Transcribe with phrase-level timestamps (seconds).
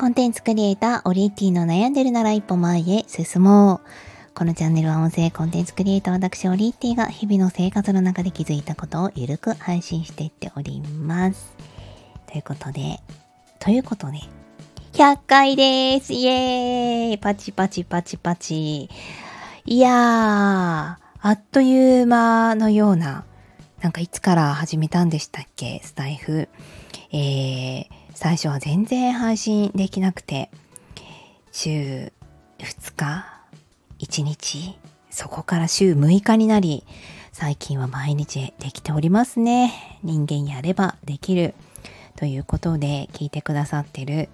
[0.00, 4.34] コンテンツクリエイター、オリエティの悩んでるなら一歩前へ進もう。
[4.34, 11.54] このチャンネルは音声コンテンツクリエイター私、オリエティが日々の生活の中で気づいたことをゆるく配信していっております。
[12.26, 12.98] ということで、
[13.58, 14.20] ということで、
[14.94, 18.88] 100回ですイエーイパチパチパチパチ。
[19.66, 20.96] いやー、あ
[21.32, 23.26] っという間のような、
[23.82, 26.48] なんかいつから始めたんでしたっけスタイフ。
[27.12, 30.50] えー、最初は全然配信できなくて、
[31.52, 32.12] 週
[32.58, 33.26] 2日
[33.98, 34.78] ?1 日
[35.10, 36.84] そこから週6日になり、
[37.32, 39.98] 最近は毎日できておりますね。
[40.02, 41.54] 人間やればできる。
[42.20, 44.28] ということで聞いてくださってる、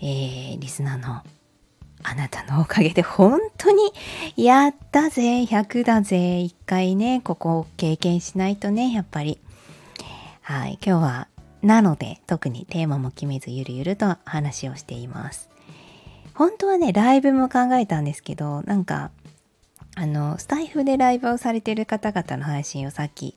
[0.00, 1.22] えー、リスナーの
[2.02, 3.92] あなたのおかげで本当に
[4.36, 9.38] やったぜ100だぜ一回ねここを経験しないとねやっぱり
[10.40, 11.28] はい今日は
[11.66, 15.50] なので特にテーマも決めずゆるゆると話をしています。
[16.32, 19.10] 本当はねライブも考えたんですけどなんか
[19.96, 23.34] あのスタイフでライブをされてる方々の配信をさっき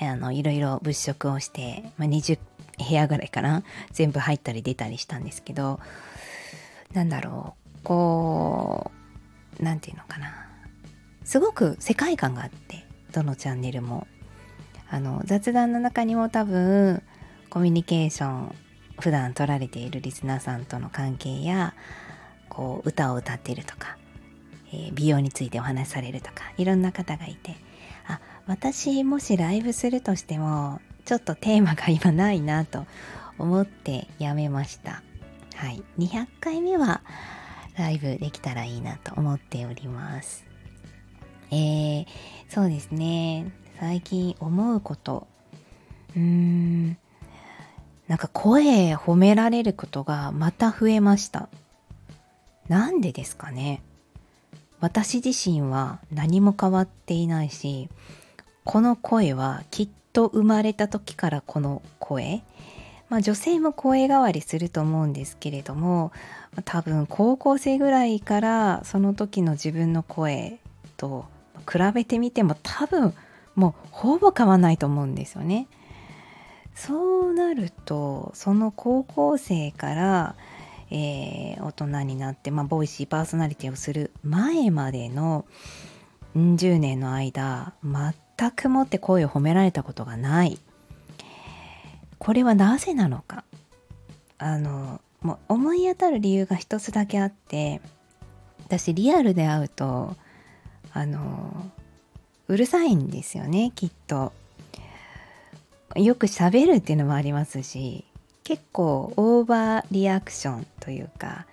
[0.00, 2.38] あのいろいろ物色をして、まあ、20
[2.88, 5.80] 部屋ぐらいかな全部入ったり出たりしたんですけど
[6.92, 8.92] なんだろうこ
[9.58, 10.46] う何て言うのかな。
[11.24, 14.06] すごく世界観があってどのチャンネルも。
[14.92, 17.00] あの雑談の中にも多分
[17.50, 18.54] コミュニケーション
[19.00, 21.74] 普段取られているリスナーさんとの関係や
[22.48, 23.98] こう歌を歌ってるとか、
[24.72, 27.56] えー、美容についてお話しされるとかいろんな方がいて
[28.06, 32.86] あ私もしライブするとしてもちょっとテーマが今ないなと
[33.38, 35.02] 思ってやめました。
[35.56, 35.82] はい。
[35.98, 37.02] 200回目は
[37.76, 40.44] ライブできたらいいなと思っております。
[41.50, 42.06] えー、
[42.48, 43.52] そうですね。
[43.78, 45.26] 最近思うこと。
[46.14, 46.98] うーん。
[48.10, 51.48] なんか声褒められることがまた増えました。
[52.66, 53.82] なんでですかね
[54.80, 57.88] 私自身は何も変わっていないし、
[58.64, 62.42] この声はきっと生まれた時からこの声
[63.10, 66.10] まあ女性も声変わりすると思うんですけれども
[66.64, 70.58] 多分高校生ぐらいからその時の自分の声
[70.96, 71.26] と
[71.60, 73.14] 比べてみても多分
[73.54, 75.68] もうほぼ変わんないと思うんですよね。
[76.74, 80.34] そうなるとその高校生から、
[80.90, 85.44] えー、大人になって、まあ、ボイシーパーソナリティをする前までの
[86.36, 90.58] 10年の間全くもって声を褒められたことがない。
[92.18, 93.44] これはなぜなのか。
[94.38, 97.82] あのもう思い当たる理由が一つだけあって
[98.64, 100.16] 私リアルで会うと
[100.92, 101.70] あの
[102.48, 104.32] うるさいんですよねきっと。
[105.96, 108.04] よく喋るっていうのもありますし
[108.44, 111.46] 結構オーバーリアクションというか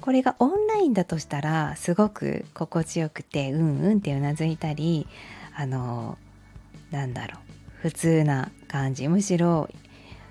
[0.00, 5.06] これがオンラインだとしたらすごく心地よくてうんうんってうなずいたり
[5.54, 6.18] あの
[6.90, 7.38] なんだろう
[7.82, 9.68] 普通な感じむしろ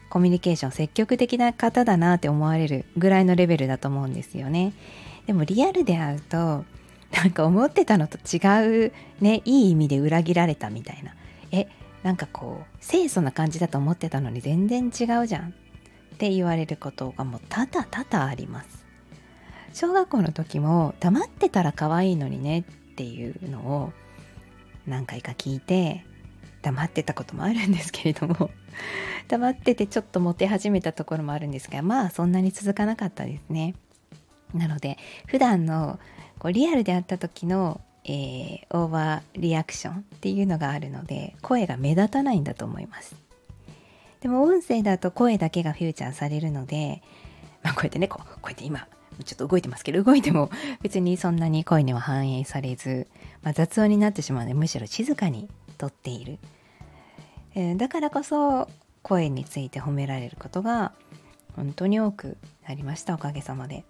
[0.10, 4.74] コミュニケーション積極的な方だなって思われるぐらいのレベルだと思うんですよね。
[5.28, 6.66] でもリアルで会うと
[7.12, 11.14] なんか思ってたのと違うねいい意味で裏切られたみたいな。
[12.04, 15.50] なんかこう清楚な感じだと思ってたのに全然違うじゃん。
[15.50, 18.86] って言われることがもう多々多々あります。
[19.74, 22.64] 小学校の時も黙ってたら可愛いのにねっ
[22.96, 23.94] ていうのを
[24.86, 26.04] 何回か聞いて
[26.62, 28.50] 黙ってたこともあるんですけれども
[29.30, 33.76] 黙っててちょっとモテ始めたところもあるんですがまあそんなに続かなかったですね。
[34.54, 36.00] なので普段の
[36.40, 37.82] こうリアルであった時の、
[38.12, 43.16] えー、オーバーリアクションっていうのがあるので声が目立たないんだと思います。
[44.22, 47.04] でも音声だと声だけがフューチャーされるので、
[47.62, 48.88] まあ、こうやってねこうこうやって今
[49.24, 50.50] ちょっと動いてますけど動いても
[50.82, 53.08] 別にそんなに声には反映されず、
[53.44, 55.48] まあ、雑音になってしまうのでむしろ静かに
[55.78, 56.40] とっている、
[57.54, 58.68] えー、だからこそ
[59.04, 60.94] 声について褒められることが
[61.56, 63.86] 本当に多くなりましたおかげさまで。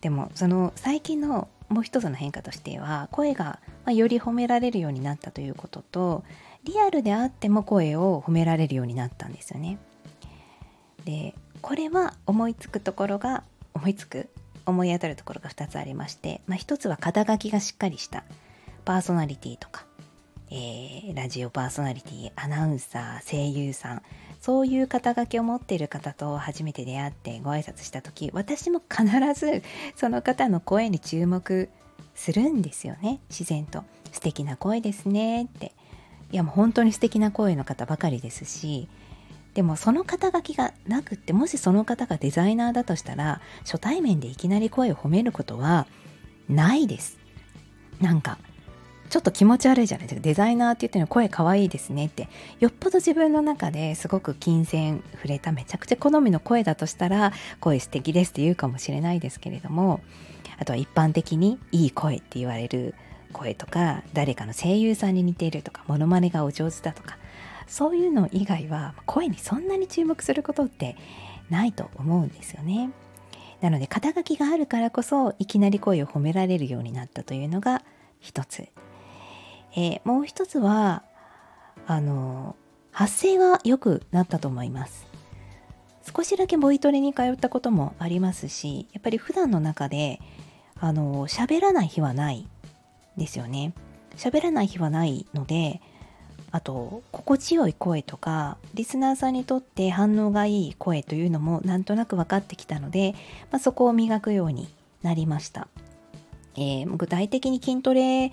[0.00, 6.24] でもその最近のもう一つの変化としては声がより褒められるようになったということと
[6.64, 9.78] リアルであっても声を褒められるようになったんですよね。
[11.04, 14.28] でこれは思いつくところが思いつく
[14.66, 18.24] 思い当たるところが2つありまして、まあ、1つは肩書きがしっかりした
[18.84, 19.86] パーソナリティとか、
[20.50, 24.02] えー、ラジオパーソナリティアナウンサー声優さん
[24.46, 29.04] そういう肩書きを持っている方と初めて出会ってご挨拶した時私も必
[29.34, 29.64] ず
[29.96, 31.68] その方の声に注目
[32.14, 33.18] するんですよね。
[33.28, 33.82] 自然と。
[34.12, 35.46] 素敵な声ですね。
[35.46, 35.72] って。
[36.30, 38.86] いやもう本当に素敵な声の方ばかりですし。
[39.54, 45.88] でもその肩書きがなくってもしその方がデザイナーだとしたら初対面でいきなり声を褒めることは
[46.48, 47.18] ないです。
[48.00, 48.38] なんか
[49.08, 52.28] ちょっと気持ち悪いじゃないですかデザイナーって言ってるの声かわいいですねって
[52.60, 60.00] よっぽど自分の中ですごく金銭触れためちゃくちゃ好みの声だとしたら声素敵ですって言うかもしれないですけれども
[60.58, 62.94] あとは一般的にいい声って言われる
[63.32, 67.18] 声とか誰かの声優さんに似ているとかモノマネがお上手だとか
[67.66, 70.96] そういうの以外は声にそんなに注目することって
[71.50, 72.90] ないと思うんですよね。
[73.60, 77.82] なので肩書きがあるからこそいきなり声を褒められるようになったというのが
[78.20, 78.68] 一つ。
[79.76, 81.02] えー、もう一つは
[81.86, 82.56] あの
[82.90, 85.06] 発声が良くなったと思います。
[86.16, 90.20] 少しだけボイトレに通ったこともありますしやっぱり普段の中で
[90.78, 92.46] あの喋らない日はない
[93.16, 93.74] ですよね
[94.16, 95.80] 喋らない日はないので
[96.52, 103.14] あと心地よい声とかリスナーさんにとって反応がいい声というのもなんとなく分かってきたので、
[103.50, 104.68] まあ、そこを磨くように
[105.02, 105.68] なりました、
[106.56, 108.32] えー、具体的に筋トレ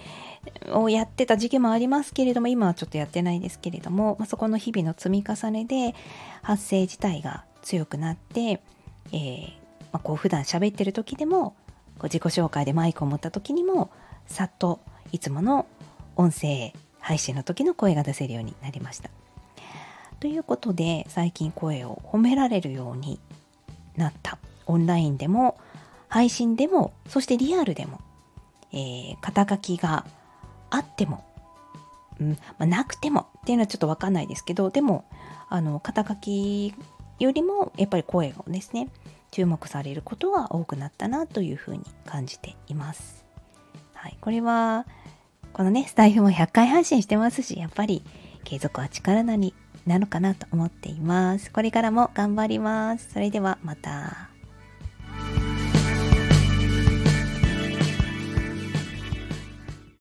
[0.71, 5.93] をやってた時期もありますけれども今はちょっとやってないですけれども、まあ、そこの日々の積み重ねで
[6.41, 8.61] 発声自体が強くなって、
[9.11, 9.47] えー
[9.91, 11.51] まあ、こう普段喋ってる時でも
[11.99, 13.91] こう自己紹介でマイクを持った時にも
[14.25, 14.79] さっと
[15.11, 15.67] いつもの
[16.15, 19.09] 音声配信の時の声が出せるようになりました。
[20.19, 23.19] ということで最近声を褒められるように
[23.97, 25.57] なったオンラインでも
[26.07, 27.99] 配信でもそしてリアルでも、
[28.73, 30.05] えー、肩書きが
[30.69, 31.23] あっても、
[32.19, 35.05] うんまあ、なくてもっていうのはちょっと分かんないですけどでも
[35.49, 36.73] あの肩書き
[37.19, 38.89] よりもやっぱり声をですね
[39.31, 43.23] 注目されることが多くなったなというふうに感じています。
[43.93, 44.85] はい、これは
[45.53, 48.03] このねスタイフも100回配信してますしやっぱり
[48.43, 49.53] 継続は力なり
[49.85, 51.51] なのかなと思っています。
[51.51, 53.11] これからも頑張ります。
[53.13, 54.32] それではまた。